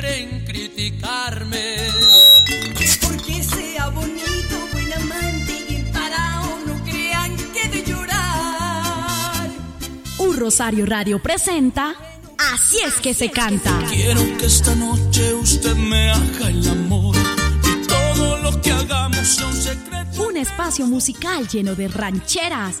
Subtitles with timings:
[0.00, 1.76] quieren criticarme.
[3.00, 9.48] Porque sea bonito, buen amante y parado, no crean que de llorar.
[10.18, 11.94] Un Rosario Radio presenta
[12.52, 13.78] Así es que se canta.
[13.88, 17.16] Quiero que esta noche usted me haga el amor
[17.64, 20.28] y todo lo que hagamos sea un secreto.
[20.28, 22.80] Un espacio musical lleno de rancheras,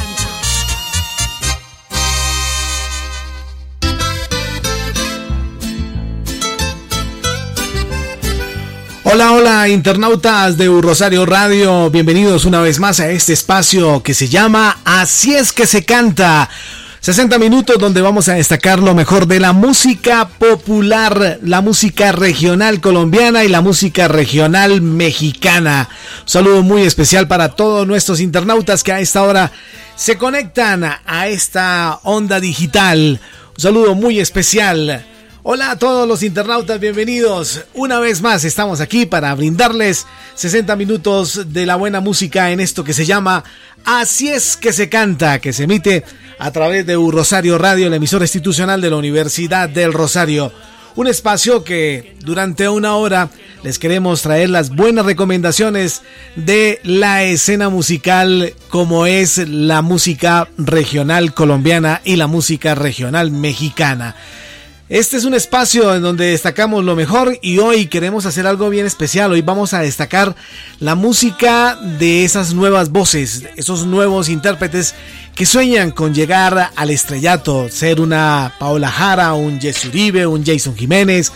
[9.13, 14.29] Hola, hola, internautas de Rosario Radio, bienvenidos una vez más a este espacio que se
[14.29, 16.49] llama Así es que se canta.
[17.01, 22.79] 60 minutos donde vamos a destacar lo mejor de la música popular, la música regional
[22.79, 25.89] colombiana y la música regional mexicana.
[26.21, 29.51] Un saludo muy especial para todos nuestros internautas que a esta hora
[29.97, 33.19] se conectan a esta onda digital.
[33.57, 35.05] Un saludo muy especial.
[35.43, 37.61] Hola a todos los internautas, bienvenidos.
[37.73, 42.83] Una vez más estamos aquí para brindarles 60 minutos de la buena música en esto
[42.83, 43.43] que se llama
[43.83, 46.03] Así es que se canta, que se emite
[46.37, 50.53] a través de Un Rosario Radio, la emisora institucional de la Universidad del Rosario.
[50.95, 53.31] Un espacio que durante una hora
[53.63, 56.03] les queremos traer las buenas recomendaciones
[56.35, 64.15] de la escena musical como es la música regional colombiana y la música regional mexicana.
[64.91, 68.85] Este es un espacio en donde destacamos lo mejor y hoy queremos hacer algo bien
[68.85, 69.31] especial.
[69.31, 70.35] Hoy vamos a destacar
[70.81, 74.93] la música de esas nuevas voces, esos nuevos intérpretes
[75.33, 80.75] que sueñan con llegar al estrellato, ser una Paola Jara, un Jess Uribe, un Jason
[80.75, 81.31] Jiménez,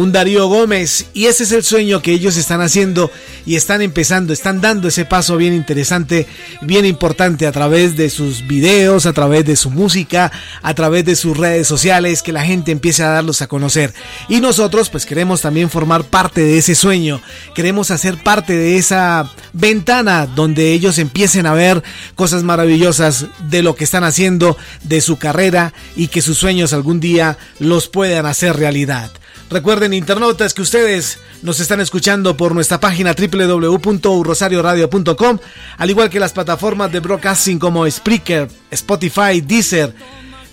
[0.00, 3.10] un Darío Gómez y ese es el sueño que ellos están haciendo
[3.44, 6.26] y están empezando, están dando ese paso bien interesante,
[6.62, 11.16] bien importante a través de sus videos, a través de su música, a través de
[11.16, 13.92] sus redes sociales, que la gente empiece a darlos a conocer.
[14.30, 17.20] Y nosotros pues queremos también formar parte de ese sueño,
[17.54, 21.82] queremos hacer parte de esa ventana donde ellos empiecen a ver
[22.14, 27.00] cosas maravillosas de lo que están haciendo, de su carrera y que sus sueños algún
[27.00, 29.10] día los puedan hacer realidad.
[29.50, 35.38] Recuerden, internautas, que ustedes nos están escuchando por nuestra página www.urrosarioradio.com,
[35.76, 39.92] al igual que las plataformas de broadcasting como Spreaker, Spotify, Deezer,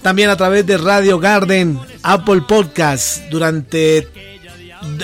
[0.02, 3.22] también a través de Radio Garden, Apple Podcasts.
[3.30, 4.08] Durante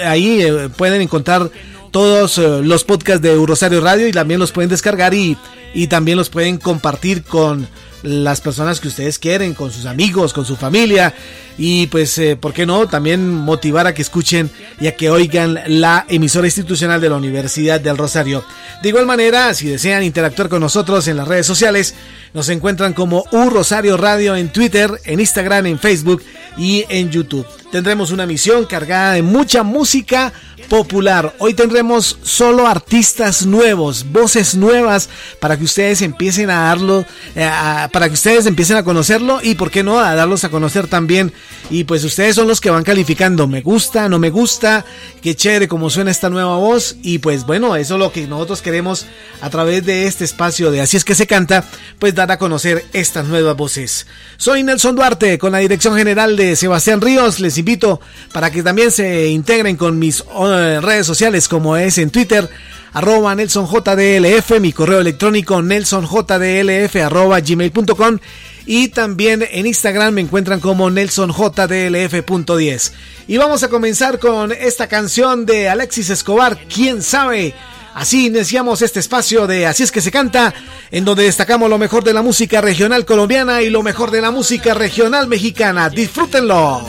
[0.04, 1.52] ahí eh, pueden encontrar
[1.92, 5.38] todos eh, los podcasts de Rosario Radio y también los pueden descargar y,
[5.76, 7.68] y también los pueden compartir con
[8.02, 11.14] las personas que ustedes quieren, con sus amigos, con su familia
[11.58, 12.88] y pues, eh, ¿por qué no?
[12.88, 14.50] También motivar a que escuchen
[14.80, 18.44] y a que oigan la emisora institucional de la Universidad del Rosario.
[18.82, 21.94] De igual manera, si desean interactuar con nosotros en las redes sociales,
[22.34, 26.24] nos encuentran como U Rosario Radio en Twitter, en Instagram, en Facebook
[26.58, 27.46] y en YouTube.
[27.72, 30.32] Tendremos una misión cargada de mucha música
[30.70, 31.34] popular.
[31.40, 35.10] Hoy tendremos solo artistas nuevos, voces nuevas
[35.40, 39.56] para que ustedes empiecen a darlo, eh, a- para que ustedes empiecen a conocerlo y
[39.56, 41.34] por qué no a darlos a conocer también.
[41.70, 44.86] Y pues ustedes son los que van calificando, me gusta, no me gusta,
[45.22, 46.98] qué chévere como suena esta nueva voz.
[47.02, 49.06] Y pues bueno, eso es lo que nosotros queremos
[49.42, 51.64] a través de este espacio de Así es que se canta,
[52.00, 54.06] pues dar a conocer estas nuevas voces.
[54.38, 58.02] Soy Nelson Duarte con la dirección general de Sebastián Ríos, les invito
[58.34, 62.50] para que también se integren con mis eh, redes sociales como es en Twitter
[62.94, 68.20] arroba nelsonjdlf, mi correo electrónico nelsonjdlf arroba gmail.com
[68.66, 72.92] y también en Instagram me encuentran como nelsonjdlf.10.
[73.28, 77.54] Y vamos a comenzar con esta canción de Alexis Escobar, ¿quién sabe?
[77.94, 80.54] Así iniciamos este espacio de Así es que se canta,
[80.92, 84.32] en donde destacamos lo mejor de la música regional colombiana y lo mejor de la
[84.32, 85.90] música regional mexicana.
[85.90, 86.88] Disfrútenlo.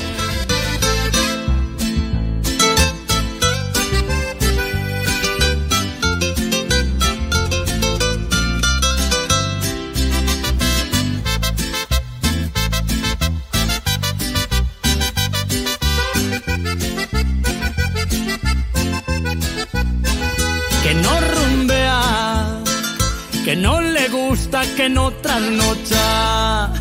[25.23, 26.73] Que no trasnocha.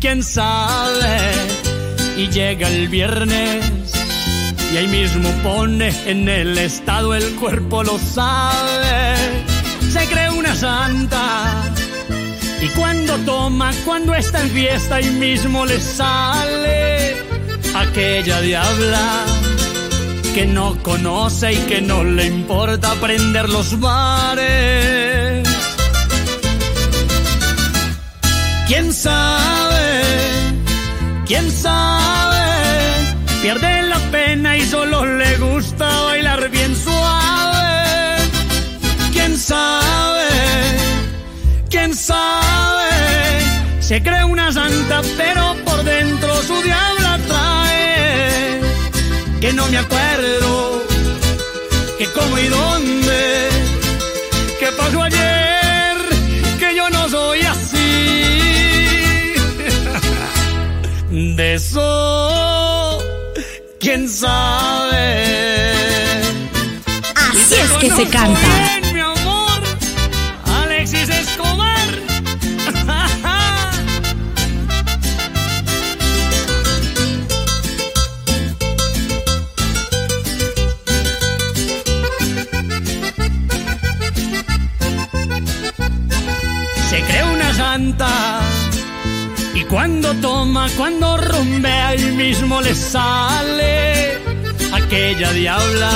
[0.00, 1.32] ¿Quién sabe?
[2.16, 3.64] Y llega el viernes
[4.72, 9.16] y ahí mismo pone en el estado el cuerpo lo sabe.
[9.90, 11.62] Se cree una santa.
[12.60, 17.16] Y cuando toma, cuando está en fiesta, ahí mismo le sale
[17.74, 19.24] aquella diabla
[20.34, 25.27] que no conoce y que no le importa prender los bares.
[28.68, 30.02] ¿Quién sabe?
[31.26, 32.44] ¿Quién sabe?
[33.40, 38.16] Pierde la pena y solo le gusta bailar bien suave.
[39.10, 40.28] ¿Quién sabe?
[41.70, 42.90] ¿Quién sabe?
[43.80, 48.60] Se cree una santa, pero por dentro su diabla trae.
[49.40, 50.82] Que no me acuerdo,
[51.96, 53.48] que cómo y dónde,
[54.60, 55.37] que pasó ayer,
[61.58, 63.00] Eso,
[63.80, 65.24] quién sabe.
[67.16, 68.77] Así es que se canta.
[89.68, 94.18] Cuando toma, cuando rumbea, ahí mismo le sale
[94.72, 95.90] aquella diabla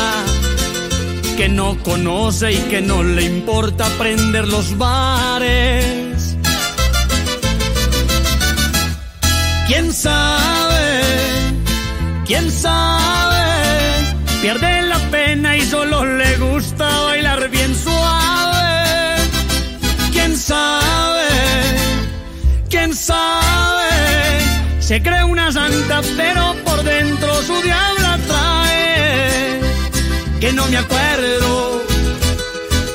[1.37, 6.37] que no conoce y que no le importa prender los bares.
[9.67, 11.03] ¿Quién sabe?
[12.27, 13.43] ¿Quién sabe?
[14.43, 16.52] Pierde la pena y solo le gusta
[24.93, 29.59] Se cree una santa, pero por dentro su diabla trae
[30.39, 31.81] que no me acuerdo,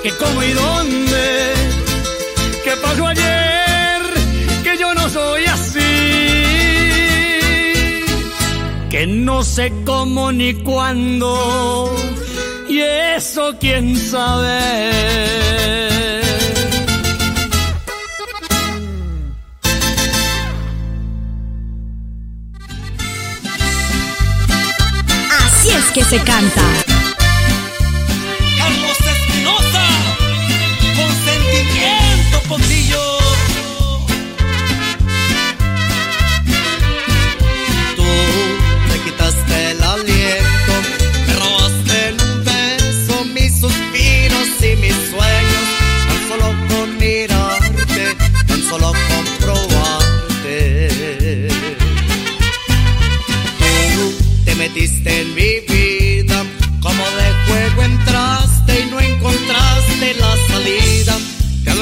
[0.04, 1.54] que cómo y dónde,
[2.64, 4.02] que pasó ayer,
[4.64, 5.80] que yo no soy así,
[8.92, 11.96] que no sé cómo ni cuándo,
[12.70, 15.48] y eso quién sabe.
[25.98, 26.62] Que se canta.
[28.60, 29.86] Carlos Espinosa,
[30.96, 33.04] con sentimiento pocillo.
[37.96, 38.04] Tú
[38.90, 40.74] me quitaste el aliento,
[41.26, 45.66] me robaste en un beso mis suspiros y mis sueños,
[46.08, 48.04] tan solo con mirarte,
[48.46, 50.68] tan solo con probarte.
[53.96, 54.04] Tú
[54.46, 55.77] te metiste en mi vida,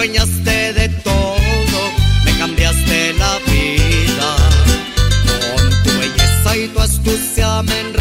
[0.05, 1.79] adueñaste de todo,
[2.25, 4.35] me cambiaste la vida.
[5.55, 7.94] Con tu belleza y tu astucia me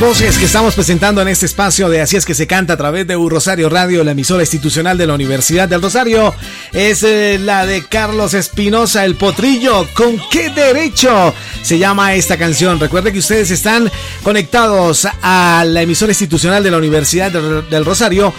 [0.00, 3.06] voces que estamos presentando en este espacio de Así es que se canta a través
[3.06, 6.34] de U Rosario Radio, la emisora institucional de la Universidad del Rosario,
[6.72, 9.86] es eh, la de Carlos Espinosa, El Potrillo.
[9.94, 12.78] ¿Con qué derecho se llama esta canción?
[12.78, 13.90] Recuerde que ustedes están
[14.22, 18.32] conectados a la emisora institucional de la Universidad del, del Rosario,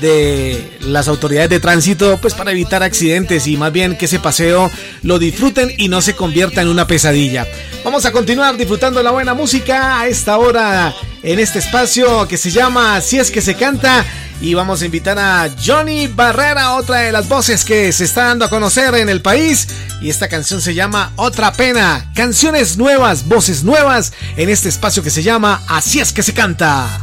[0.00, 4.70] de las autoridades de tránsito, pues para evitar accidentes y más bien que ese paseo
[5.02, 7.46] lo disfruten y no se convierta en una pesadilla.
[7.84, 12.50] Vamos a continuar disfrutando la buena música a esta hora en este espacio que se
[12.50, 14.04] llama Si es que se canta
[14.40, 18.44] y vamos a invitar a Johnny Barrera, otra de las voces que se está dando
[18.44, 19.68] a conocer en el país
[20.00, 25.10] y esta canción se llama Otra pena, canciones nuevas, voces nuevas en este espacio que
[25.10, 27.00] se llama Así es que se canta.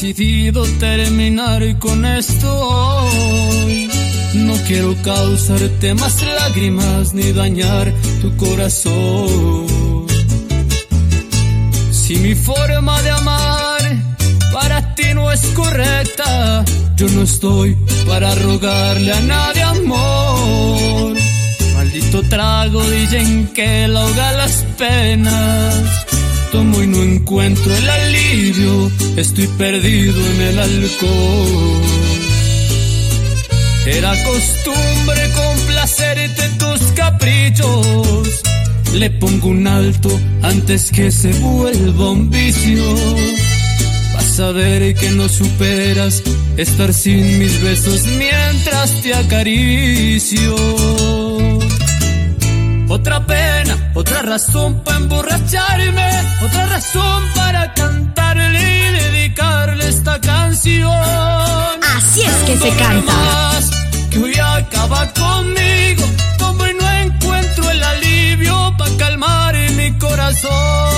[0.00, 3.10] Decidido terminar con esto.
[4.34, 9.66] No quiero causarte más lágrimas ni dañar tu corazón.
[11.90, 13.80] Si mi forma de amar
[14.52, 16.64] para ti no es correcta,
[16.94, 17.76] yo no estoy
[18.06, 21.16] para rogarle a nadie amor.
[21.74, 26.17] Maldito trago, dicen que la ahoga las penas
[26.50, 31.82] tomo y no encuentro el alivio, estoy perdido en el alcohol.
[33.86, 38.42] Era costumbre complacerte tus caprichos,
[38.94, 40.10] le pongo un alto
[40.42, 42.84] antes que se vuelva un vicio.
[44.14, 46.22] Vas a ver que no superas
[46.56, 50.56] estar sin mis besos mientras te acaricio.
[52.88, 56.10] Otra pena, otra razón para emborracharme,
[56.78, 60.92] razón para cantarle y dedicarle esta canción.
[61.96, 63.12] Así es que se canta.
[63.12, 63.70] Más,
[64.10, 66.04] que hoy acaba conmigo,
[66.38, 70.97] como no encuentro el alivio para calmar mi corazón.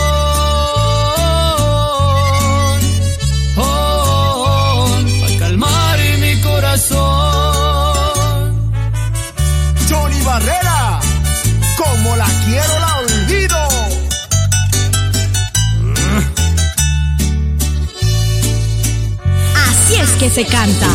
[20.35, 20.89] Se canta.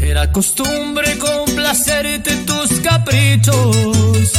[0.00, 4.32] Era costumbre complacerte tus caprichos.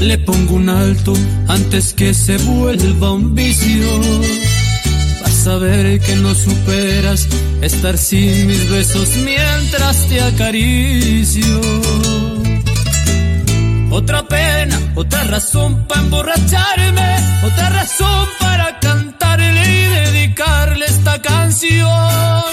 [0.00, 1.12] Le pongo un alto
[1.48, 3.88] antes que se vuelva un vicio.
[5.22, 7.28] Vas a ver que no superas
[7.62, 11.60] estar sin mis besos mientras te acaricio.
[13.90, 18.45] Otra pena, otra razón para emborracharme, otra razón para
[20.36, 22.44] dedicarle esta canción.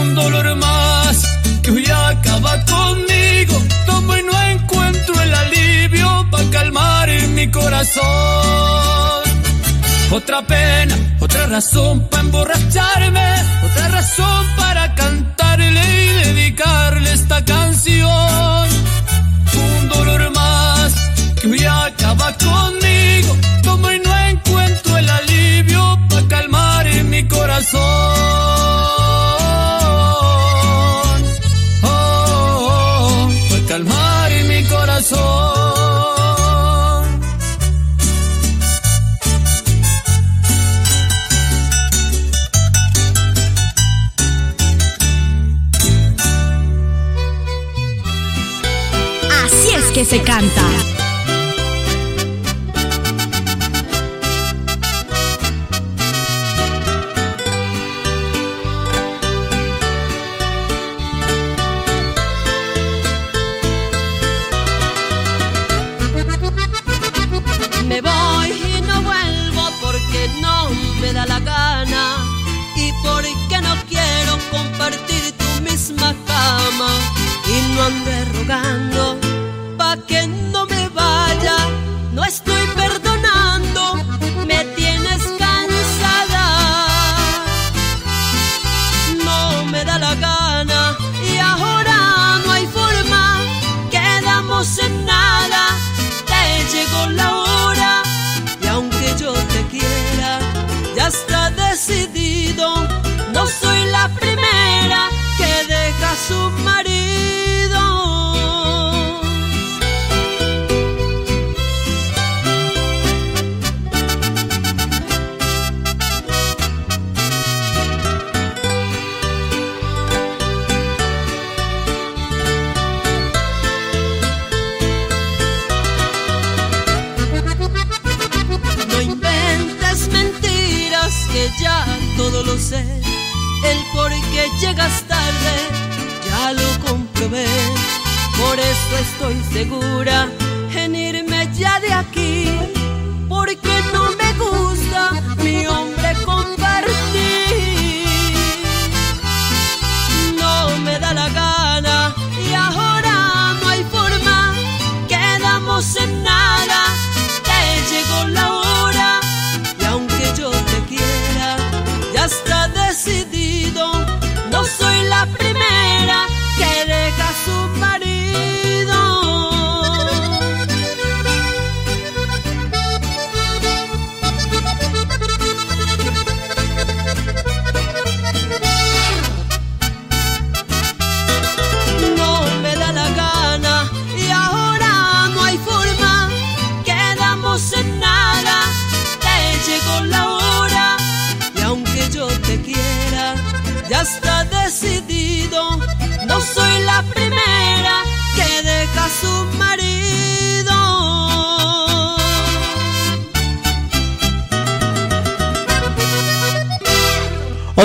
[0.00, 1.22] Un dolor más
[1.62, 3.54] que hoy acaba conmigo,
[3.86, 8.02] tomo y no encuentro el alivio para calmar mi corazón.
[10.10, 13.34] Otra pena, otra razón para emborracharme,
[13.64, 18.68] otra razón para cantarle y dedicarle esta canción.
[27.32, 27.82] Corazón.
[31.82, 35.22] Oh, para calmar mi corazón.
[49.44, 51.01] Así es que se canta.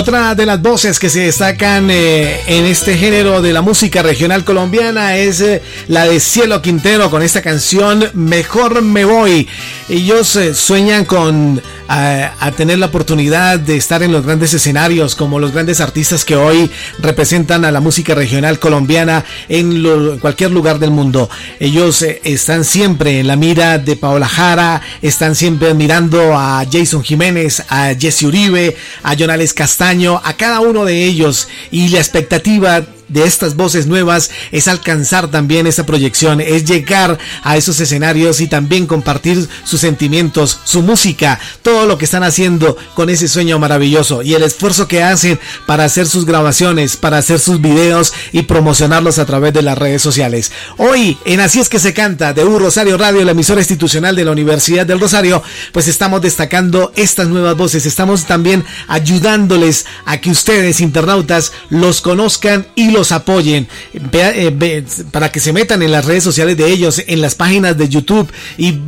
[0.08, 4.42] Otra de las voces que se destacan eh, en este género de la música regional
[4.42, 9.46] colombiana es eh, la de Cielo Quintero con esta canción Mejor me voy.
[9.86, 15.38] Ellos eh, sueñan con a, tener la oportunidad de estar en los grandes escenarios como
[15.38, 20.50] los grandes artistas que hoy representan a la música regional colombiana en, lo- en cualquier
[20.50, 21.30] lugar del mundo.
[21.60, 27.02] Ellos eh, están siempre en la mira de Paola Jara, están siempre mirando a Jason
[27.02, 32.82] Jiménez, a Jesse Uribe, a Jonales Castaño, a cada uno de ellos y la expectativa
[33.08, 38.46] de estas voces nuevas es alcanzar también esa proyección, es llegar a esos escenarios y
[38.46, 44.22] también compartir sus sentimientos, su música, todo lo que están haciendo con ese sueño maravilloso
[44.22, 49.18] y el esfuerzo que hacen para hacer sus grabaciones, para hacer sus videos y promocionarlos
[49.18, 50.52] a través de las redes sociales.
[50.76, 54.24] Hoy en Así es que se canta de U Rosario Radio, la emisora institucional de
[54.24, 55.42] la Universidad del Rosario,
[55.72, 62.66] pues estamos destacando estas nuevas voces, estamos también ayudándoles a que ustedes internautas los conozcan
[62.74, 63.66] y los apoyen
[64.12, 67.76] Vea- eh, para que se metan en las redes sociales de ellos, en las páginas
[67.76, 68.78] de YouTube y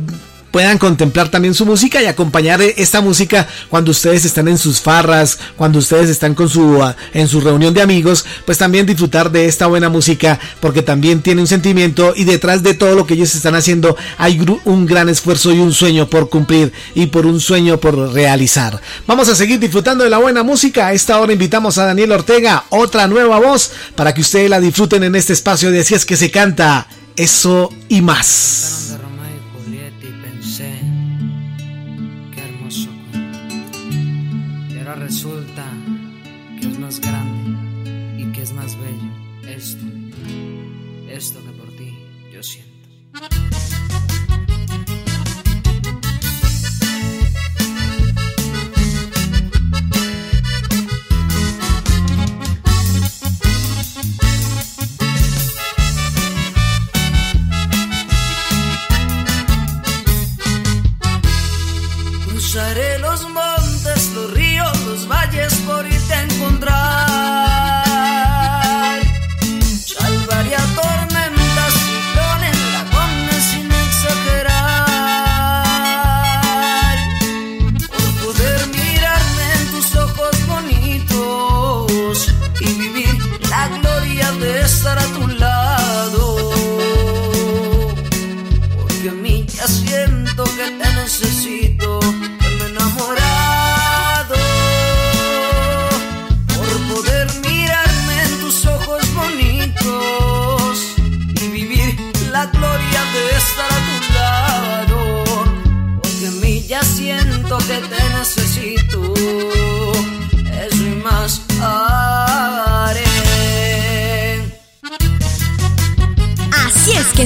[0.51, 5.39] puedan contemplar también su música y acompañar esta música cuando ustedes están en sus farras,
[5.55, 9.45] cuando ustedes están con su ah, en su reunión de amigos, pues también disfrutar de
[9.45, 13.33] esta buena música porque también tiene un sentimiento y detrás de todo lo que ellos
[13.33, 17.79] están haciendo hay un gran esfuerzo y un sueño por cumplir y por un sueño
[17.79, 18.79] por realizar.
[19.07, 20.87] Vamos a seguir disfrutando de la buena música.
[20.87, 25.03] A esta hora invitamos a Daniel Ortega, otra nueva voz para que ustedes la disfruten
[25.03, 28.80] en este espacio de así es que se canta eso y más.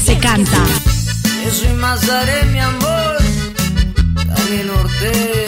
[0.05, 0.63] Se canta.
[1.47, 3.17] Eso y más haré, mi amor.
[4.27, 5.44] Daniel Ortega.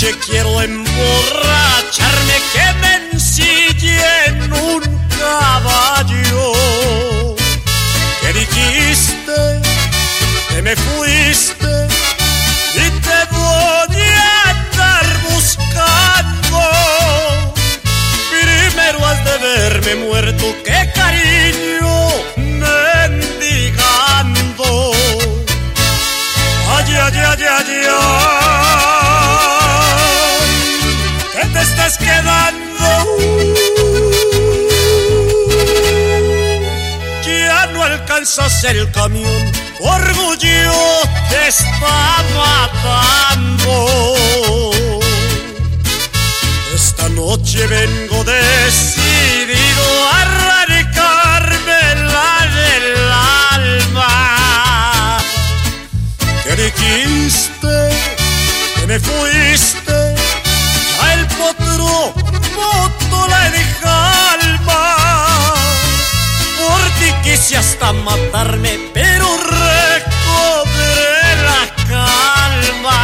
[0.00, 4.80] Noche quiero emborracharme que me ensille en un
[5.18, 6.52] caballo.
[8.20, 9.60] Que dijiste
[10.48, 11.88] que me fuiste
[12.74, 16.60] y te voy a andar buscando.
[18.30, 20.69] Primero has de verme muerto, qué
[38.20, 40.72] no alcanzas el camión, orgullo
[41.30, 43.74] te está matando.
[46.74, 53.10] Esta noche vengo decidido a arrancarme la del
[53.88, 55.18] alma.
[56.44, 57.74] Que dijiste
[58.76, 60.14] que me fuiste
[61.14, 62.12] el potro
[62.54, 62.99] moto
[67.92, 70.86] matarme, pero recobré
[71.48, 73.00] la calma.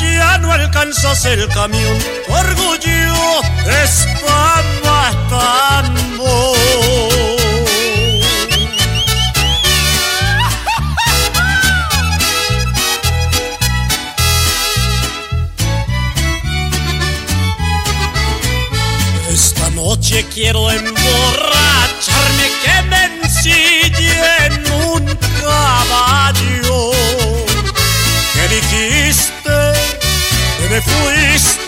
[0.00, 5.61] Ya no alcanzas el camión, orgullo te está matando.
[20.34, 23.02] Quiero emborracharme que me
[24.44, 26.92] en un caballo.
[28.32, 29.56] Que dijiste
[30.58, 31.61] que me fuiste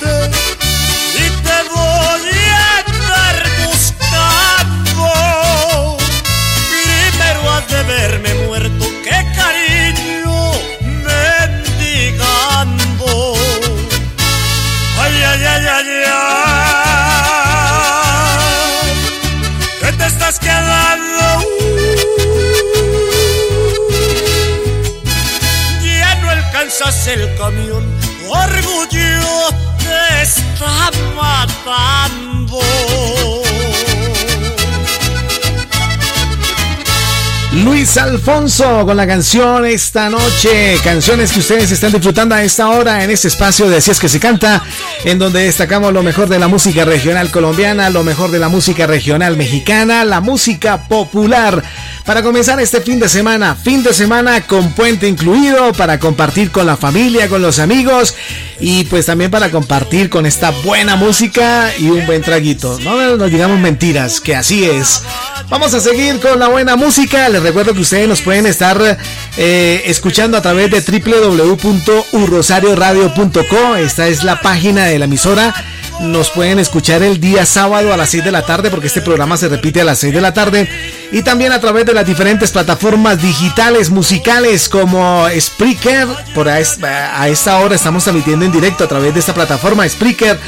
[37.96, 43.10] Alfonso con la canción esta noche, canciones que ustedes están disfrutando a esta hora en
[43.10, 44.62] este espacio de Así es que se canta,
[45.04, 48.86] en donde destacamos lo mejor de la música regional colombiana, lo mejor de la música
[48.86, 51.62] regional mexicana, la música popular.
[52.04, 56.66] Para comenzar este fin de semana, fin de semana con puente incluido, para compartir con
[56.66, 58.14] la familia, con los amigos
[58.60, 62.78] y pues también para compartir con esta buena música y un buen traguito.
[62.80, 65.00] No nos digamos mentiras, que así es.
[65.48, 67.26] Vamos a seguir con la buena música.
[67.30, 68.98] Les recuerdo que ustedes nos pueden estar
[69.38, 73.76] eh, escuchando a través de www.urrosarioradio.co.
[73.76, 75.54] Esta es la página de la emisora.
[76.00, 79.36] Nos pueden escuchar el día sábado a las 6 de la tarde porque este programa
[79.36, 80.68] se repite a las 6 de la tarde.
[81.12, 86.08] Y también a través de las diferentes plataformas digitales musicales como Spreaker.
[86.34, 90.38] Por a, esta hora estamos transmitiendo en directo a través de esta plataforma Spreaker.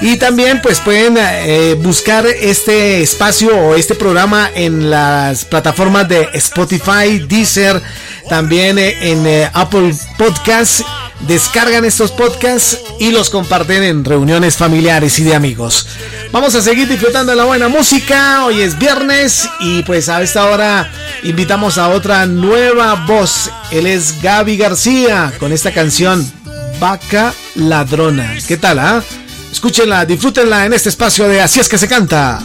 [0.00, 6.28] Y también pues pueden eh, buscar este espacio o este programa en las plataformas de
[6.34, 7.80] Spotify, Deezer,
[8.28, 10.84] también eh, en eh, Apple Podcasts.
[11.20, 15.86] Descargan estos podcasts y los comparten en reuniones familiares y de amigos.
[16.30, 18.44] Vamos a seguir disfrutando de la buena música.
[18.44, 20.90] Hoy es viernes y pues a esta hora
[21.24, 23.50] invitamos a otra nueva voz.
[23.70, 26.30] Él es Gaby García con esta canción
[26.78, 28.36] Vaca Ladrona.
[28.46, 29.02] ¿Qué tal, ah?
[29.50, 32.42] Escúchenla, disfrútenla en este espacio de Así es que se canta.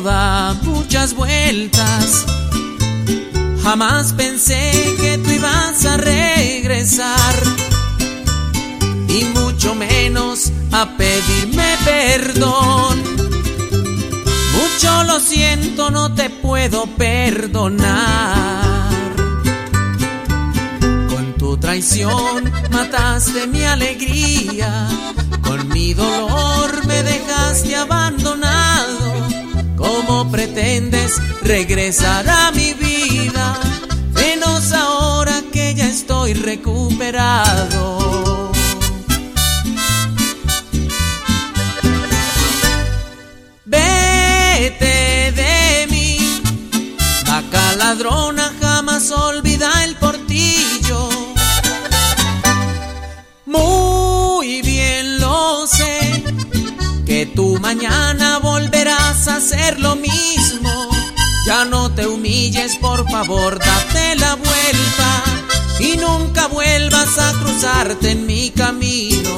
[0.00, 2.24] Da muchas vueltas.
[3.62, 7.34] Jamás pensé que tú ibas a regresar.
[9.08, 13.02] Y mucho menos a pedirme perdón.
[14.56, 18.62] Mucho lo siento, no te puedo perdonar.
[21.10, 24.88] Con tu traición mataste mi alegría,
[25.42, 29.11] con mi dolor me dejaste abandonado.
[29.82, 33.58] ¿Cómo pretendes regresar a mi vida?
[34.14, 38.52] Menos ahora que ya estoy recuperado.
[43.64, 46.40] Vete de mí,
[47.26, 51.08] vaca ladrona jamás olvida el portillo.
[53.46, 56.22] Muy bien lo sé,
[57.04, 58.38] que tú mañana
[59.12, 60.88] a hacer lo mismo.
[61.46, 65.22] Ya no te humilles, por favor, date la vuelta
[65.78, 69.36] y nunca vuelvas a cruzarte en mi camino.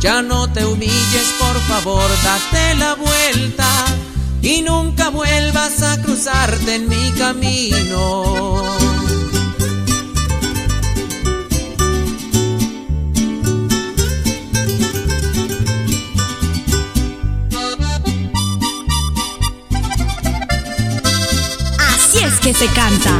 [0.00, 3.70] Ya no te humilles, por favor, date la vuelta
[4.42, 8.99] y nunca vuelvas a cruzarte en mi camino.
[22.42, 23.10] Que se canta.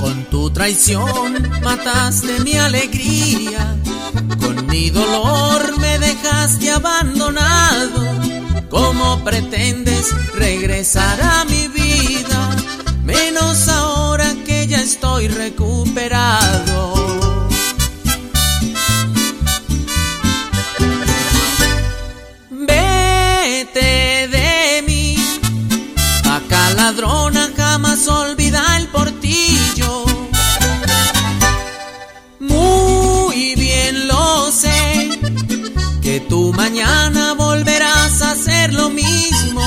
[0.00, 3.76] Con tu traición mataste mi alegría,
[4.40, 8.00] con mi dolor me dejaste abandonado.
[8.68, 12.56] ¿Cómo pretendes regresar a mi vida?
[13.04, 16.41] Menos ahora que ya estoy recuperado.
[26.82, 30.04] Ladrona jamás olvida el portillo.
[32.40, 35.08] Muy bien lo sé,
[36.02, 39.64] que tú mañana volverás a hacer lo mismo.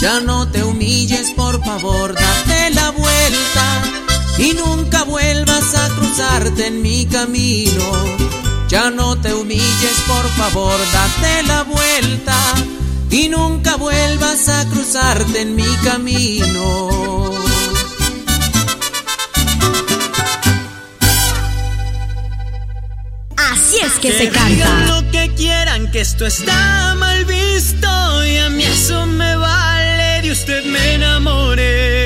[0.00, 3.66] Ya no te humilles, por favor, date la vuelta
[4.38, 7.86] y nunca vuelvas a cruzarte en mi camino.
[8.68, 12.36] Ya no te humilles, por favor, date la vuelta
[13.12, 17.30] y nunca vuelvas a cruzarte en mi camino.
[23.36, 24.86] Así es que, se digan canta.
[24.86, 27.86] lo que quieran, que esto está mal visto
[28.24, 32.01] y a mí eso me vale, de usted me enamoré.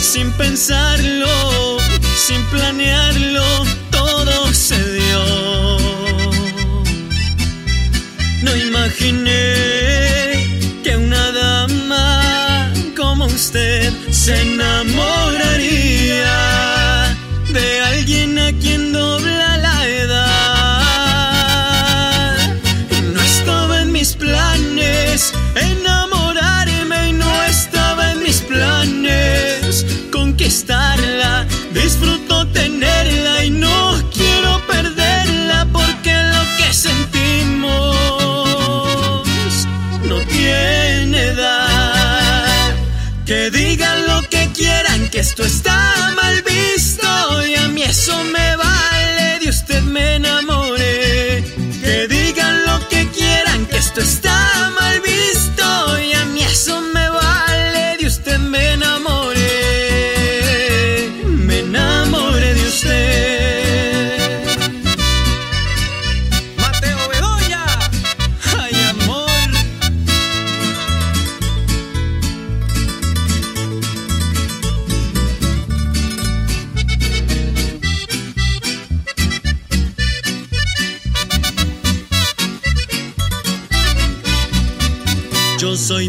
[0.00, 1.78] Sin pensarlo,
[2.16, 3.44] sin planearlo,
[3.90, 5.78] todo se dio.
[8.42, 9.50] No imaginé
[10.82, 15.51] que una dama como usted se enamoraría
[44.62, 48.71] lo que esto está mal visto y a mí eso me vale,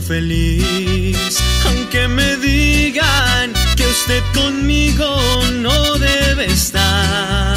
[0.08, 5.08] feliz, aunque me digan que usted conmigo
[5.62, 7.56] no debe estar.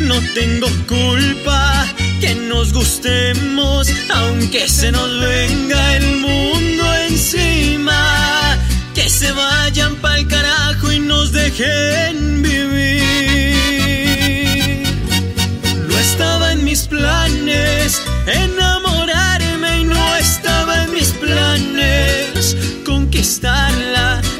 [0.00, 1.86] No tengo culpa
[2.20, 8.58] que nos gustemos, aunque se nos venga el mundo encima.
[8.94, 13.01] Que se vayan pa'l carajo y nos dejen vivir.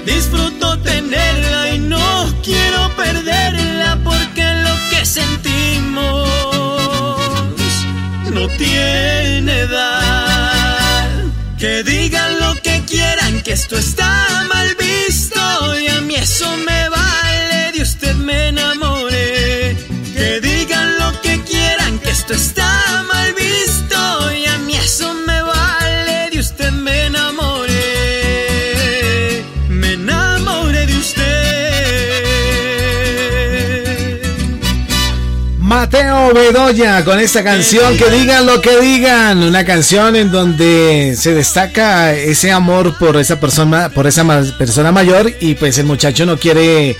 [0.05, 6.33] Disfruto tenerla y no quiero perderla porque lo que sentimos
[8.59, 11.09] tiene edad.
[11.59, 15.41] Que digan lo que quieran, que esto está mal visto
[15.79, 19.77] y a mí eso me vale, de usted me enamoré.
[20.15, 22.82] Que digan lo que quieran, que esto está
[35.92, 41.35] Mateo Bedoya con esta canción que digan lo que digan, una canción en donde se
[41.35, 44.24] destaca ese amor por esa persona, por esa
[44.57, 46.96] persona mayor y pues el muchacho no quiere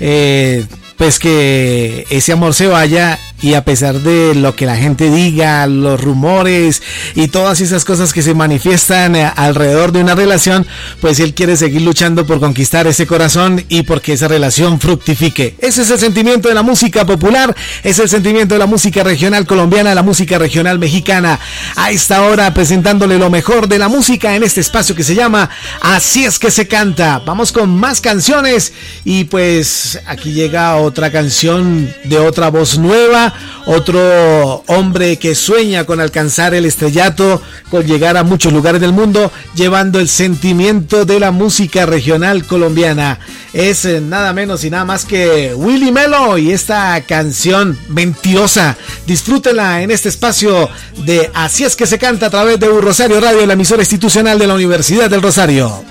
[0.00, 0.64] eh,
[0.96, 5.66] pues que ese amor se vaya y a pesar de lo que la gente diga,
[5.66, 6.82] los rumores
[7.14, 10.66] y todas esas cosas que se manifiestan eh, alrededor de una relación,
[11.00, 15.56] pues él quiere seguir luchando por conquistar ese corazón y porque esa relación fructifique.
[15.60, 19.46] Ese es el sentimiento de la música popular, es el sentimiento de la música regional
[19.46, 21.38] colombiana, la música regional mexicana.
[21.76, 25.50] A esta hora presentándole lo mejor de la música en este espacio que se llama
[25.80, 27.20] Así es que se canta.
[27.24, 28.72] Vamos con más canciones
[29.04, 33.29] y pues aquí llega otra canción de otra voz nueva,
[33.66, 39.30] otro hombre que sueña con alcanzar el estrellato, con llegar a muchos lugares del mundo,
[39.54, 43.18] llevando el sentimiento de la música regional colombiana.
[43.52, 48.76] Es eh, nada menos y nada más que Willy Melo y esta canción mentirosa.
[49.06, 50.68] Disfrútenla en este espacio
[51.04, 54.38] de Así es que se canta a través de Un Rosario Radio, la emisora institucional
[54.38, 55.89] de la Universidad del Rosario.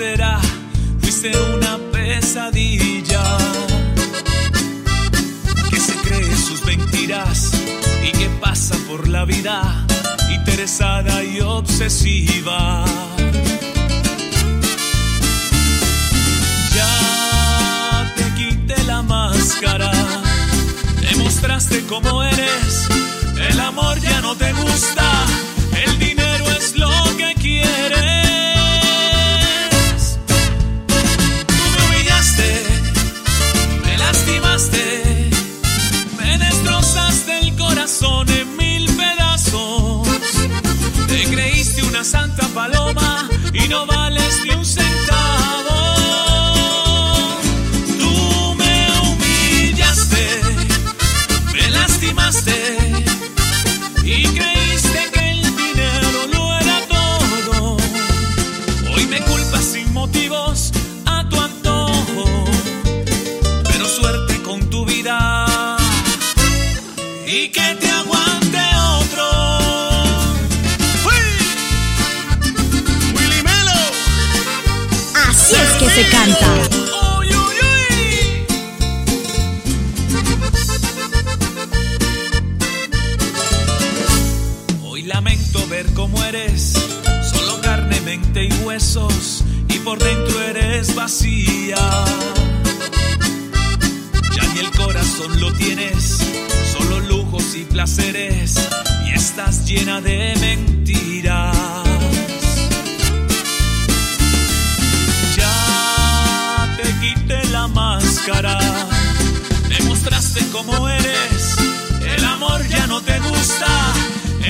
[0.00, 3.22] Fuiste una pesadilla
[5.68, 7.50] que se cree sus mentiras
[8.02, 9.84] y que pasa por la vida
[10.32, 12.82] interesada y obsesiva.
[16.74, 19.92] Ya te quité la máscara,
[21.10, 22.88] demostraste cómo eres.
[23.50, 25.09] El amor ya no te gusta,
[89.90, 91.76] por dentro eres vacía.
[94.36, 96.18] Ya ni el corazón lo tienes,
[96.72, 98.68] solo lujos y placeres,
[99.08, 101.56] y estás llena de mentiras.
[105.36, 108.60] Ya te quité la máscara,
[109.68, 111.56] demostraste cómo eres.
[112.16, 113.66] El amor ya no te gusta,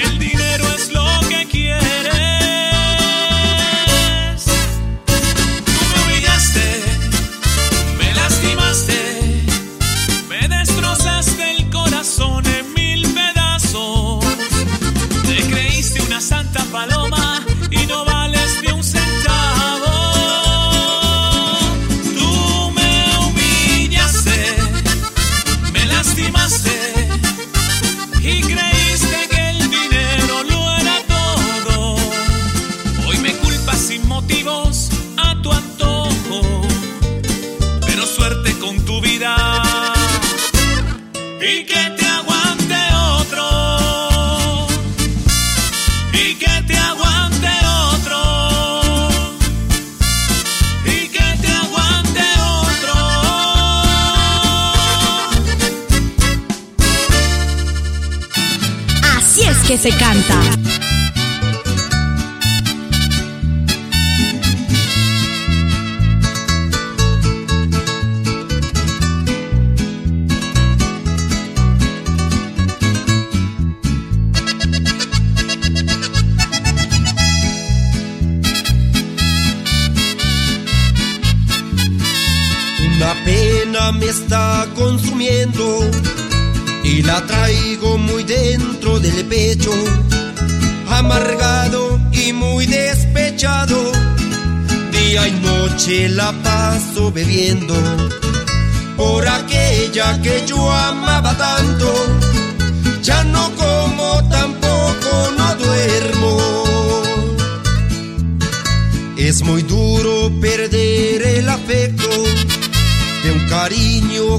[0.04, 0.39] el dinero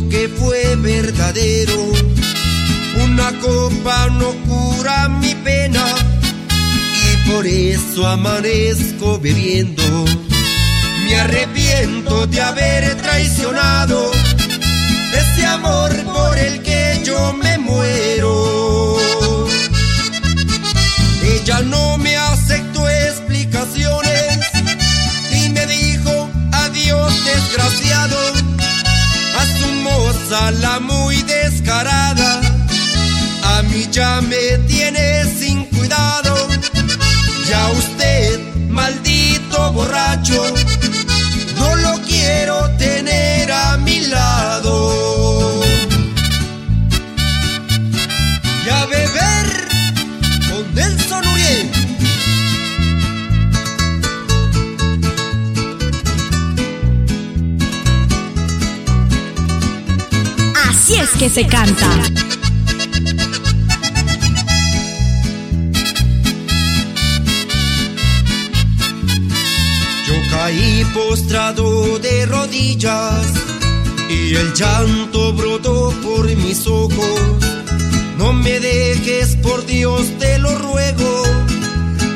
[0.10, 1.92] que fue verdadero.
[3.04, 5.86] Una copa no cura mi pena
[7.12, 9.84] y por eso amanezco bebiendo.
[11.06, 14.12] Me arrepiento de haber traicionado
[15.14, 18.98] ese amor por el que yo me muero.
[21.24, 24.40] Ella no me aceptó explicaciones
[25.32, 28.31] y me dijo adiós desgraciado
[30.32, 32.42] moza la muy descarada.
[33.44, 36.36] A mí ya me tiene sin cuidado.
[37.50, 40.42] Ya usted, maldito borracho,
[61.22, 61.88] que se canta.
[70.08, 73.28] Yo caí postrado de rodillas
[74.10, 77.22] y el llanto brotó por mis ojos.
[78.18, 81.24] No me dejes, por Dios te lo ruego.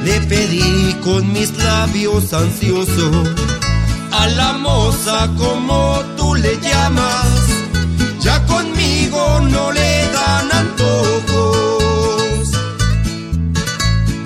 [0.04, 3.30] Le pedí con mis labios ansiosos
[4.12, 7.56] a la moza como tú le llamas.
[8.20, 8.75] Ya dan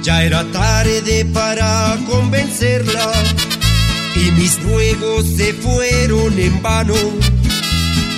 [0.01, 3.11] Ya era tarde para convencerla
[4.15, 6.95] y mis ruegos se fueron en vano.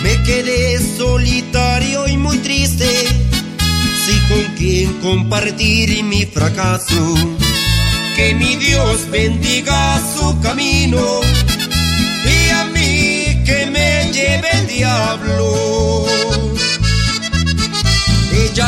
[0.03, 2.87] Me quedé solitario y muy triste,
[4.05, 7.15] si con quien compartir mi fracaso.
[8.15, 11.21] Que mi Dios bendiga su camino
[12.23, 16.10] y a mí que me lleve el diablo.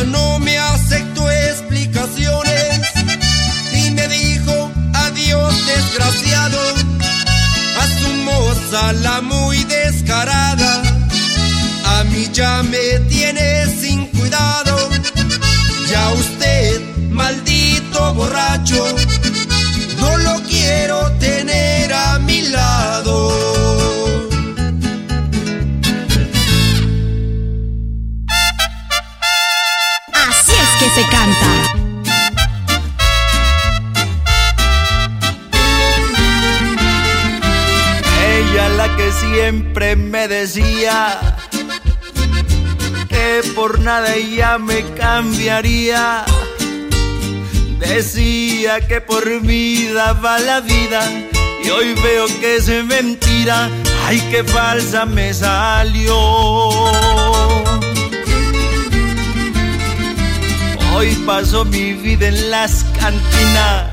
[0.07, 2.81] No me aceptó explicaciones
[3.73, 6.59] y me dijo adiós desgraciado
[7.79, 10.83] a su moza la muy descarada.
[11.85, 14.89] A mí ya me tiene sin cuidado.
[15.89, 18.95] Ya usted, maldito borracho,
[39.43, 41.19] siempre me decía
[43.09, 46.23] que por nada ella me cambiaría.
[47.77, 51.01] Decía que por mí daba la vida
[51.61, 53.69] y hoy veo que es mentira.
[54.05, 56.17] Ay, qué falsa me salió.
[60.95, 63.91] Hoy paso mi vida en las cantinas,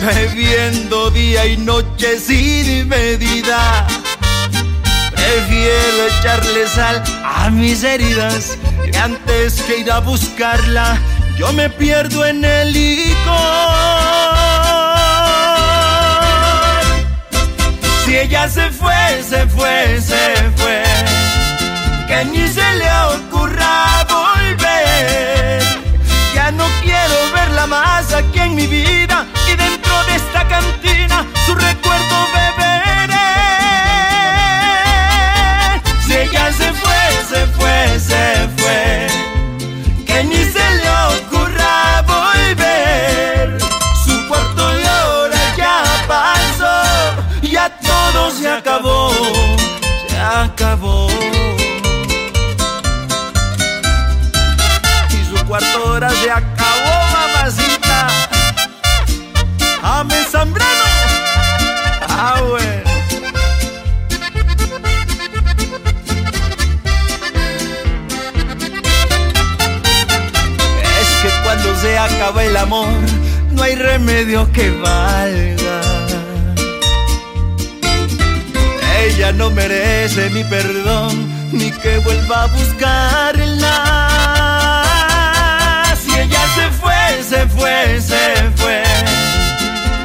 [0.00, 3.86] bebiendo día y noche sin medida.
[5.14, 8.56] Prefiero echarle sal a mis heridas
[8.90, 10.98] y antes que ir a buscarla,
[11.38, 13.14] yo me pierdo en el licor.
[18.04, 20.82] Si ella se fue, se fue, se fue,
[22.08, 25.62] que ni se le ocurra volver.
[26.34, 29.09] Ya no quiero verla más aquí en mi vida
[31.46, 33.20] su recuerdo beberé.
[36.06, 39.06] Si ella se fue, se fue, se fue,
[74.60, 75.80] que valga.
[79.04, 81.12] ella no merece mi perdón
[81.50, 83.76] ni que vuelva a buscarla.
[86.02, 88.24] Si ella se fue, se fue, se
[88.60, 88.82] fue,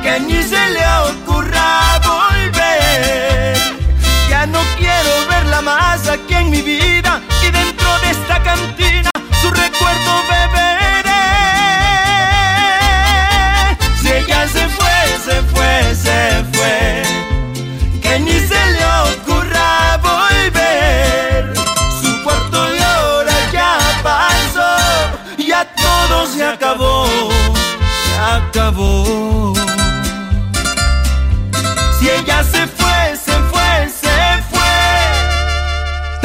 [0.03, 3.57] que ni se le ocurra volver.
[4.29, 8.94] Ya no quiero verla más aquí en mi vida y dentro de esta cantina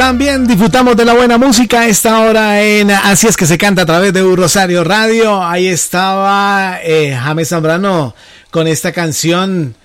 [0.01, 3.85] También disfrutamos de la buena música esta hora en Así es que se canta a
[3.85, 5.45] través de un Rosario Radio.
[5.45, 8.15] Ahí estaba eh, James Zambrano
[8.49, 9.75] con esta canción.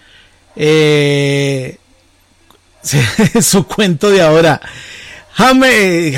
[0.57, 1.77] eh,
[3.43, 4.59] su cuento de ahora.
[5.35, 6.17] James,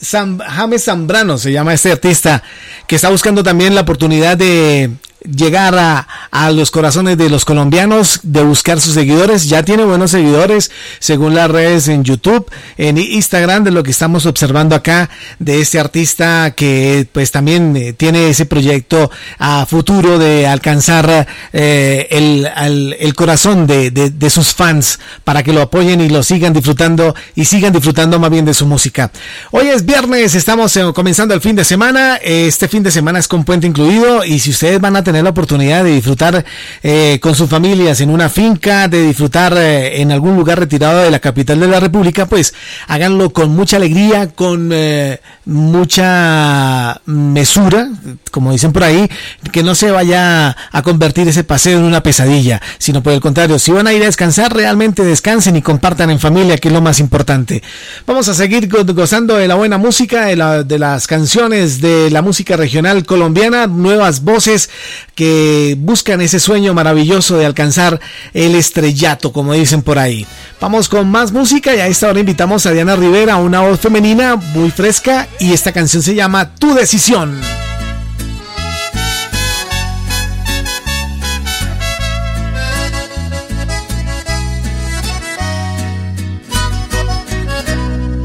[0.00, 2.42] James Zambrano se llama este artista
[2.86, 4.90] que está buscando también la oportunidad de
[5.24, 6.06] llegar a,
[6.52, 9.48] los corazones de los colombianos, de buscar sus seguidores.
[9.48, 14.26] Ya tiene buenos seguidores según las redes en YouTube, en Instagram, de lo que estamos
[14.26, 15.08] observando acá
[15.38, 22.06] de este artista que pues también eh, tiene ese proyecto a futuro de alcanzar eh,
[22.10, 26.22] el, al- el corazón de, de- de sus fans para que lo apoyen y lo
[26.22, 29.10] sigan disfrutando y sigan disfrutando más bien de su música.
[29.52, 32.16] Hoy es viernes, estamos eh, comenzando el fin de semana.
[32.16, 35.30] Este fin de semana es con puente incluido y si ustedes van a tener la
[35.30, 36.44] oportunidad de disfrutar
[36.82, 41.10] eh, con sus familias en una finca, de disfrutar eh, en algún lugar retirado de
[41.10, 42.54] la capital de la República, pues
[42.88, 47.88] háganlo con mucha alegría, con eh, mucha mesura,
[48.30, 49.08] como dicen por ahí,
[49.52, 53.58] que no se vaya a convertir ese paseo en una pesadilla, sino por el contrario,
[53.58, 56.80] si van a ir a descansar, realmente descansen y compartan en familia, que es lo
[56.80, 57.62] más importante.
[58.06, 62.10] Vamos a seguir go- gozando de la buena música, de, la- de las canciones de
[62.10, 64.70] la música regional colombiana, nuevas voces
[65.14, 68.00] que buscan ese sueño maravilloso de alcanzar
[68.32, 70.26] el estrellato, como dicen por ahí.
[70.60, 74.36] Vamos con más música y a esta hora invitamos a Diana Rivera, una voz femenina
[74.36, 77.40] muy fresca y esta canción se llama Tu decisión.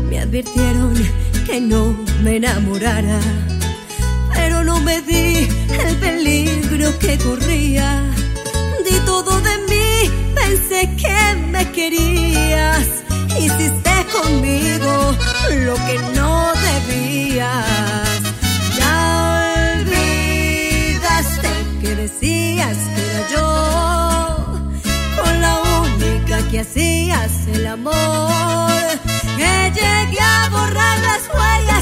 [0.10, 0.94] Me advirtieron
[1.46, 3.20] que no me enamorara,
[4.34, 5.48] pero no me di
[5.88, 8.04] el peligro que corría.
[8.86, 12.88] Di todo de mí, pensé que me querías.
[13.38, 15.16] Hiciste conmigo
[15.66, 18.22] lo que no debías.
[18.78, 18.96] Ya
[19.78, 21.50] olvidaste
[21.82, 23.48] que decías que era yo
[25.22, 28.82] con la única que hacías el amor.
[29.38, 31.79] Que llegué a borrar las huellas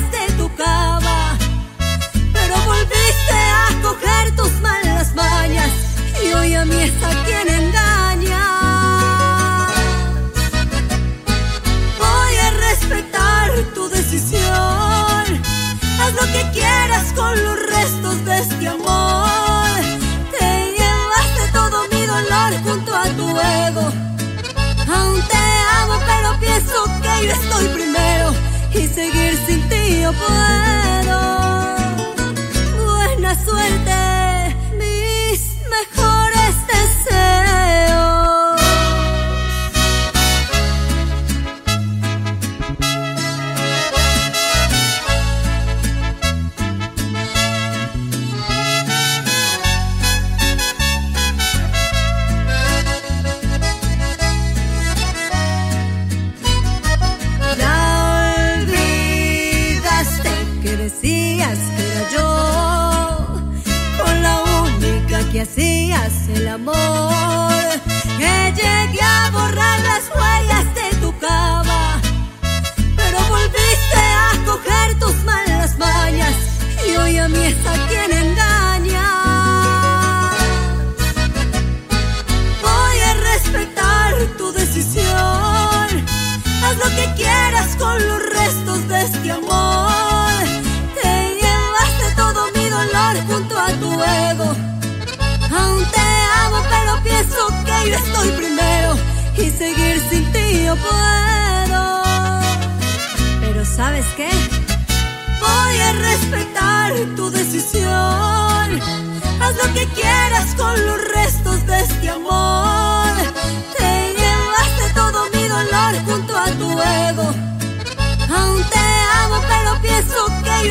[30.08, 31.07] sin ti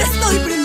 [0.00, 0.55] estoy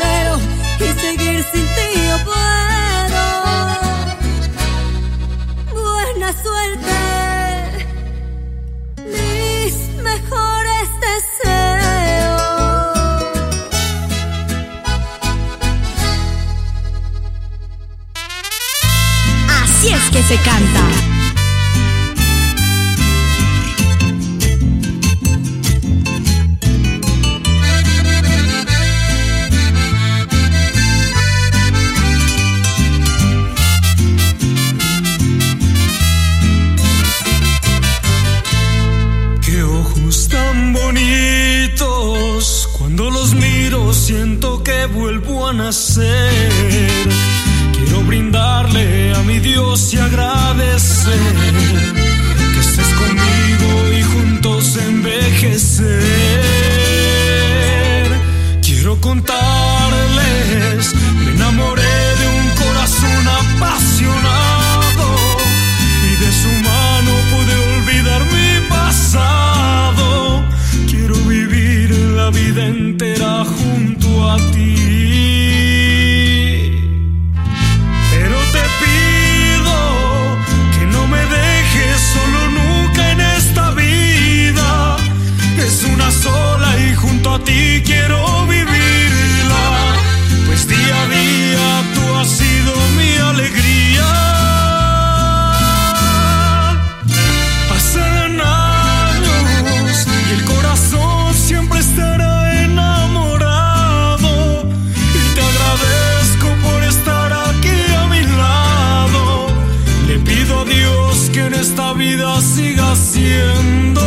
[111.91, 114.01] esta vida siga siendo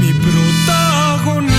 [0.00, 1.54] mi protagonista.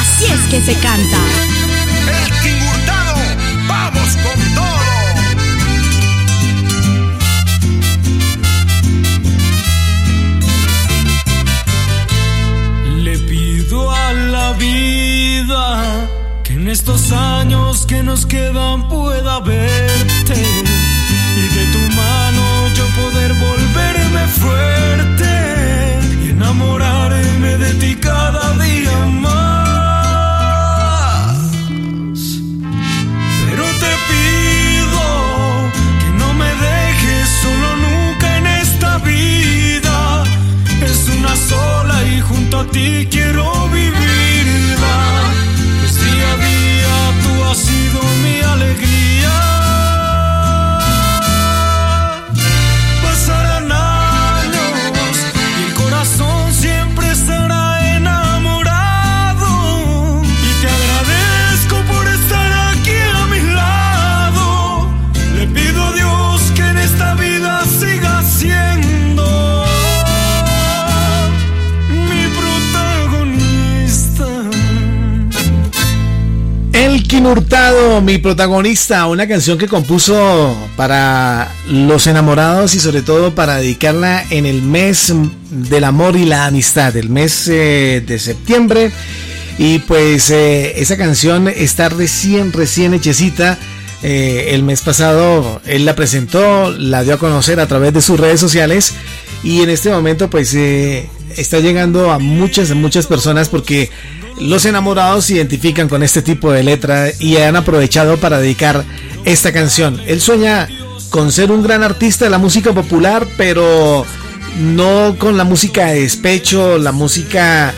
[0.00, 1.47] Así es que se canta.
[42.88, 43.27] you.
[77.30, 84.24] Hurtado, mi protagonista, una canción que compuso para los enamorados y sobre todo para dedicarla
[84.30, 85.12] en el mes
[85.50, 88.92] del amor y la amistad, el mes eh, de septiembre.
[89.58, 93.58] Y pues eh, esa canción está recién, recién hechecita.
[94.02, 98.18] Eh, el mes pasado él la presentó, la dio a conocer a través de sus
[98.18, 98.94] redes sociales
[99.42, 103.90] y en este momento pues está llegando a muchas, muchas personas porque
[104.40, 108.84] los enamorados se identifican con este tipo de letra y han aprovechado para dedicar
[109.24, 110.00] esta canción.
[110.06, 110.68] Él sueña
[111.10, 114.04] con ser un gran artista de la música popular, pero
[114.58, 117.74] no con la música de despecho, la música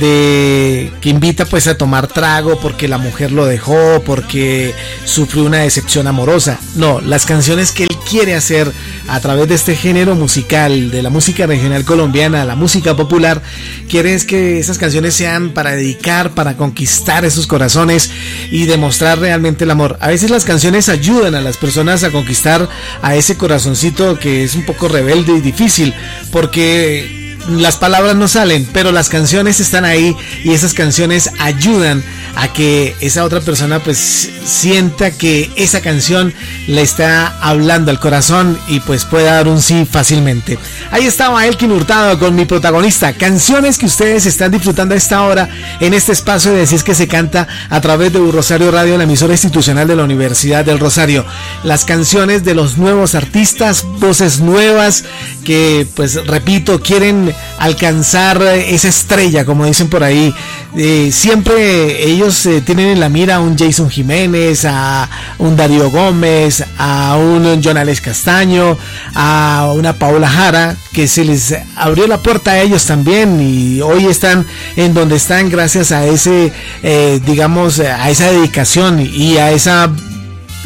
[0.00, 4.74] de que invita pues a tomar trago porque la mujer lo dejó, porque
[5.04, 6.58] sufrió una decepción amorosa.
[6.74, 8.70] No, las canciones que él quiere hacer
[9.08, 13.42] a través de este género musical, de la música regional colombiana, la música popular,
[13.88, 18.10] quiere es que esas canciones sean para dedicar, para conquistar esos corazones
[18.50, 19.98] y demostrar realmente el amor.
[20.00, 22.68] A veces las canciones ayudan a las personas a conquistar
[23.02, 25.94] a ese corazoncito que es un poco rebelde y difícil,
[26.30, 32.02] porque las palabras no salen, pero las canciones están ahí y esas canciones ayudan
[32.36, 36.34] a que esa otra persona pues sienta que esa canción
[36.66, 40.58] le está hablando al corazón y pues pueda dar un sí fácilmente.
[40.90, 45.48] Ahí estaba Elkin Hurtado con mi protagonista, canciones que ustedes están disfrutando a esta hora
[45.80, 49.32] en este espacio de decir que se canta a través de Rosario Radio, la emisora
[49.32, 51.24] institucional de la Universidad del Rosario.
[51.64, 55.04] Las canciones de los nuevos artistas, voces nuevas
[55.44, 60.34] que pues repito, quieren alcanzar esa estrella, como dicen por ahí.
[60.76, 65.08] Eh, siempre ellos eh, tienen en la mira a un Jason Jiménez, a
[65.38, 68.76] un Darío Gómez, a un Jonales Castaño,
[69.14, 74.04] a una Paola Jara, que se les abrió la puerta a ellos también y hoy
[74.06, 79.90] están en donde están gracias a ese, eh, digamos, a esa dedicación y a esa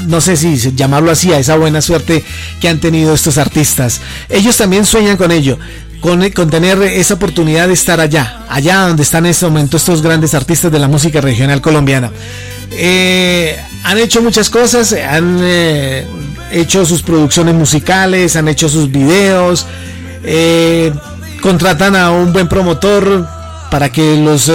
[0.06, 2.24] no sé si llamarlo así, a esa buena suerte
[2.58, 4.00] que han tenido estos artistas.
[4.28, 5.58] Ellos también sueñan con ello
[6.00, 10.34] con, tener esa oportunidad de estar allá, allá donde están en este momento estos grandes
[10.34, 12.10] artistas de la música regional colombiana.
[12.72, 16.06] Eh, han hecho muchas cosas, han eh,
[16.52, 19.66] hecho sus producciones musicales, han hecho sus videos,
[20.24, 20.92] eh,
[21.42, 23.26] contratan a un buen promotor
[23.70, 24.50] para que los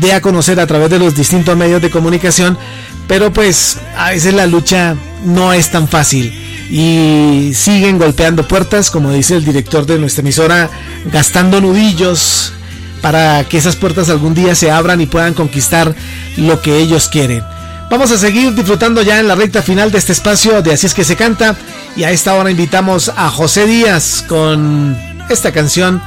[0.00, 2.56] dé a conocer a través de los distintos medios de comunicación,
[3.08, 6.32] pero pues a veces la lucha no es tan fácil
[6.70, 10.70] y siguen golpeando puertas, como dice el director de nuestra emisora,
[11.12, 12.52] gastando nudillos
[13.02, 15.94] para que esas puertas algún día se abran y puedan conquistar
[16.36, 17.42] lo que ellos quieren.
[17.90, 20.94] Vamos a seguir disfrutando ya en la recta final de este espacio de Así es
[20.94, 21.56] que se canta
[21.94, 24.96] y a esta hora invitamos a José Díaz con
[25.28, 26.00] esta canción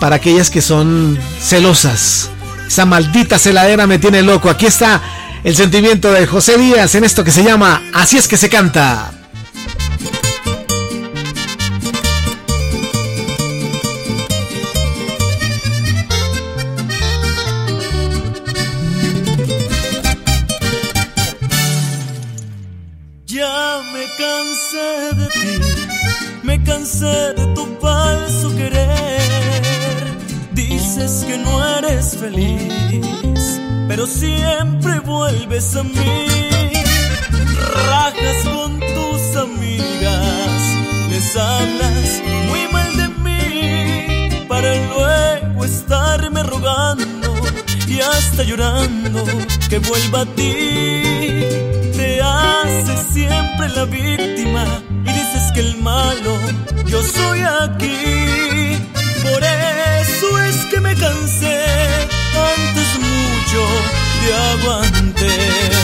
[0.00, 2.30] para aquellas que son celosas.
[2.66, 4.50] Esa maldita celadera me tiene loco.
[4.50, 5.00] Aquí está
[5.44, 9.19] el sentimiento de José Díaz en esto que se llama Así es que se canta.
[27.00, 29.20] De tu falso querer.
[30.52, 36.26] Dices que no eres feliz, pero siempre vuelves a mí.
[37.88, 40.60] Rajas con tus amigas,
[41.10, 47.34] les hablas muy mal de mí, para luego estarme rogando
[47.88, 49.24] y hasta llorando
[49.70, 51.02] que vuelva a ti.
[51.96, 54.64] Te haces siempre la víctima
[55.54, 56.38] que el malo
[56.86, 58.76] yo soy aquí.
[59.22, 61.64] Por eso es que me cansé
[62.56, 63.60] antes mucho
[64.22, 65.28] de aguante.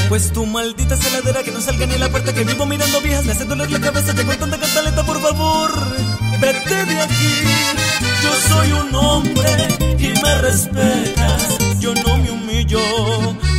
[0.08, 3.32] Pues tu maldita celadera que no salga ni la puerta que vivo mirando viejas me
[3.32, 4.14] hace doler la cabeza.
[4.14, 5.70] Te con tanta cantaleta, por favor,
[6.40, 7.34] vete de aquí.
[8.22, 11.58] Yo soy un hombre y me respetas.
[11.80, 12.80] Yo no me humillo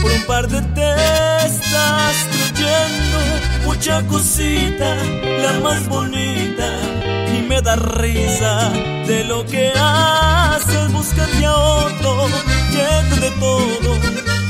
[0.01, 4.95] por un par de testas creyendo mucha cosita,
[5.43, 6.67] la más bonita
[7.47, 8.71] me da risa
[9.05, 10.91] de lo que haces.
[10.91, 12.28] Búscate a otro
[12.71, 13.93] que te dé todo,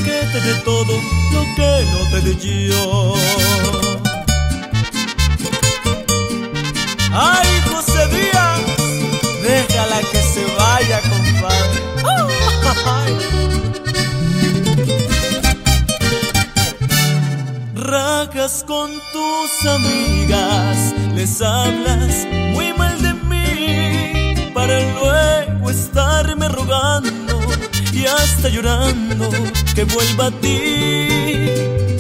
[0.05, 1.01] que te dé todo
[1.34, 2.36] lo que no te dé
[2.69, 3.13] yo.
[7.11, 8.61] Ay, José Díaz,
[9.43, 11.88] déjala que se vaya, compadre.
[17.88, 22.97] Rajas con tus amigas, les hablas muy mal
[24.53, 27.39] para luego estarme rogando
[27.93, 29.29] y hasta llorando
[29.73, 31.07] que vuelva a ti.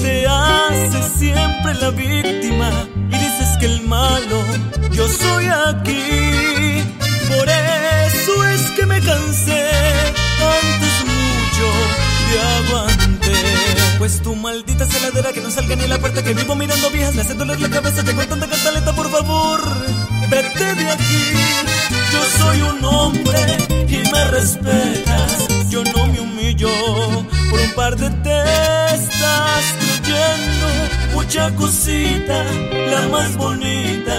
[0.01, 2.69] Te haces siempre la víctima
[3.09, 4.43] y dices que el malo
[4.91, 6.83] yo soy aquí.
[7.29, 9.69] Por eso es que me cansé
[10.59, 11.65] antes mucho
[12.29, 13.06] de aguante.
[13.97, 17.21] Pues tu maldita celadera que no salga ni la puerta que vivo mirando viejas me
[17.21, 18.03] hace doler la cabeza.
[18.03, 19.59] Te cuento tanta cantaleta, por favor,
[20.29, 21.33] vete de aquí.
[22.13, 25.47] Yo soy un hombre y me respetas.
[25.69, 26.69] Yo no me humillo
[27.49, 30.67] por un par de testas creyendo
[31.13, 32.43] mucha cosita,
[32.91, 34.15] la más bonita.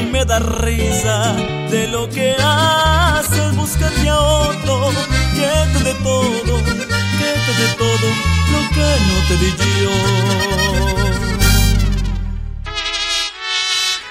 [0.00, 1.34] Y me da risa
[1.70, 3.54] de lo que haces.
[3.56, 4.90] Búscate a otro
[5.34, 6.58] que te dé todo,
[7.50, 8.08] dé todo
[8.52, 9.50] lo que no te di
[9.82, 10.32] yo.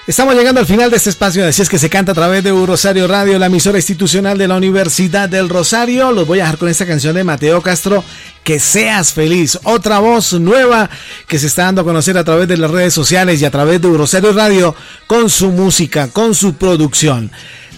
[0.08, 2.52] Estamos llegando al final de este espacio, así es que se canta a través de
[2.52, 6.12] Rosario Radio, la emisora institucional de la Universidad del Rosario.
[6.12, 8.04] Los voy a dejar con esta canción de Mateo Castro,
[8.44, 9.58] Que seas feliz.
[9.64, 10.90] Otra voz nueva
[11.28, 13.80] que se está dando a conocer a través de las redes sociales y a través
[13.80, 14.76] de Rosario Radio
[15.08, 17.32] con su música, con su producción.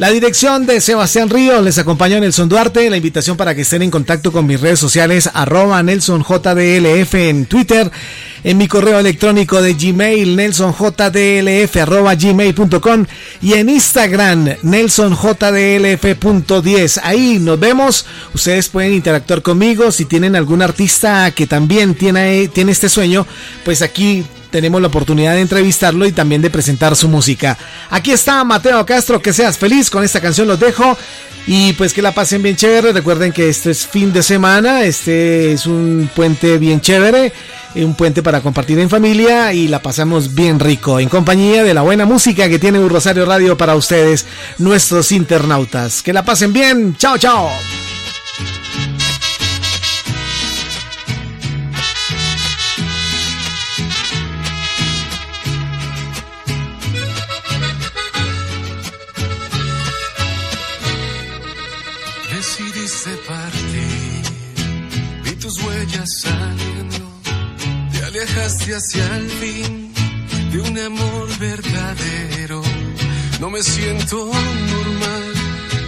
[0.04, 2.90] La dirección de Sebastián Ríos les acompañó Nelson Duarte.
[2.90, 7.90] La invitación para que estén en contacto con mis redes sociales, arroba NelsonJDLF en Twitter,
[8.44, 17.00] en mi correo electrónico de Gmail, nelsonjdlf arroba y en Instagram, nelsonjdlf.10.
[17.02, 18.06] Ahí nos vemos.
[18.34, 19.90] Ustedes pueden interactuar conmigo.
[19.90, 23.26] Si tienen algún artista que también tiene este sueño,
[23.64, 27.58] pues aquí tenemos la oportunidad de entrevistarlo y también de presentar su música.
[27.90, 30.96] Aquí está Mateo Castro, que seas feliz con esta canción, los dejo.
[31.48, 32.94] Y pues que la pasen bien chévere.
[32.94, 34.84] Recuerden que este es fin de semana.
[34.84, 37.34] Este es un puente bien chévere.
[37.76, 39.52] Un puente para compartir en familia.
[39.54, 41.00] Y la pasamos bien rico.
[41.00, 44.28] En compañía de la buena música que tiene un Rosario Radio para ustedes,
[44.60, 46.04] nuestros internautas.
[46.04, 46.96] Que la pasen bien.
[46.96, 47.50] Chao, chao.
[68.26, 69.94] Hacia el fin
[70.52, 72.62] de un amor verdadero.
[73.42, 75.34] No me siento normal,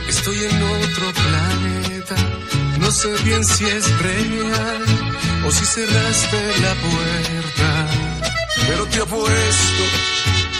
[0.10, 2.16] estoy en otro planeta.
[2.80, 4.84] No sé bien si es real
[5.48, 7.88] o si cerraste la puerta.
[8.68, 9.84] Pero te apuesto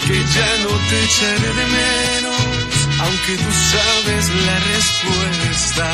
[0.06, 2.42] que ya no te echaré de menos,
[3.00, 5.88] aunque tú sabes la respuesta.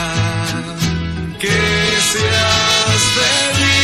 [1.40, 1.58] Que
[2.12, 3.81] seas feliz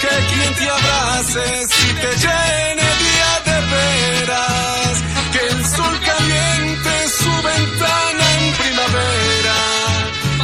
[0.00, 4.92] que quien te abrace si te llene día de veras,
[5.32, 6.90] que el sol caliente
[7.20, 9.58] su ventana en primavera,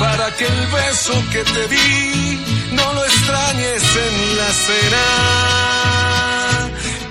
[0.01, 2.41] para que el beso que te di
[2.73, 5.07] no lo extrañes en la cena,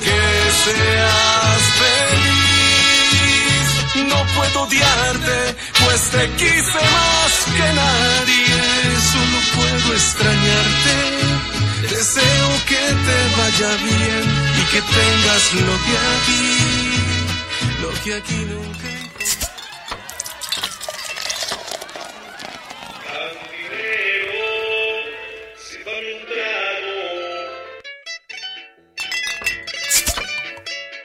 [0.04, 0.18] que
[0.64, 1.43] no
[4.36, 5.56] puedo odiarte,
[5.86, 8.62] pues te quise más que nadie,
[9.12, 11.44] solo puedo extrañarte
[11.90, 14.24] Deseo que te vaya bien
[14.58, 16.46] y que tengas lo que aquí,
[17.82, 18.74] lo que aquí nunca.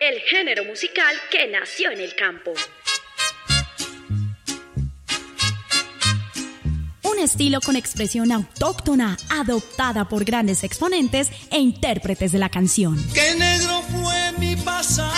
[0.00, 2.54] El género musical que nació en el campo.
[7.18, 12.96] Estilo con expresión autóctona, adoptada por grandes exponentes e intérpretes de la canción.
[13.12, 15.12] Qué negro fue mi pasado,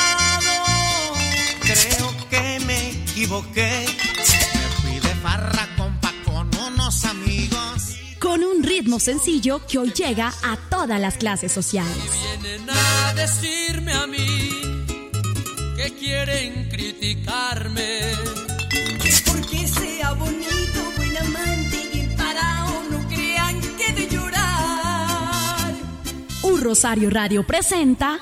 [1.60, 3.86] creo que me equivoqué.
[3.86, 7.96] Me fui de farra compa con unos amigos.
[8.18, 11.96] Con un ritmo sencillo que hoy llega a todas las clases sociales.
[12.42, 14.50] Vienen a decirme a mí
[15.76, 18.00] que quieren criticarme.
[19.24, 20.59] Porque sea bonito,
[26.70, 28.18] Rosario Radio presenta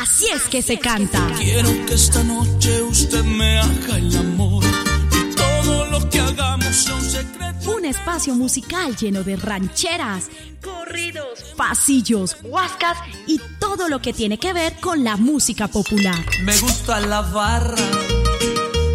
[0.00, 1.26] Así es que se canta.
[1.38, 4.64] Quiero que esta noche usted me haga el amor
[5.12, 7.70] y todo lo que hagamos sea un secreto.
[7.76, 10.30] Un espacio musical lleno de rancheras,
[10.62, 12.96] corridos, pasillos, huascas
[13.26, 16.24] y todo lo que tiene que ver con la música popular.
[16.42, 17.76] Me gusta la barra,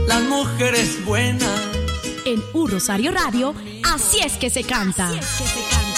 [0.08, 1.62] las mujeres buenas.
[2.26, 3.54] En Un Rosario Radio,
[3.94, 5.10] así es que se canta.
[5.10, 5.89] Así es que se canta.